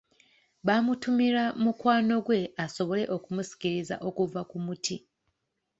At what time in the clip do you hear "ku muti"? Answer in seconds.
4.49-4.97